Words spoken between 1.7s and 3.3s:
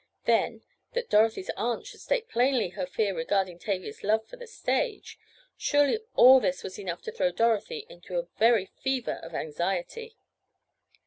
should state plainly her fear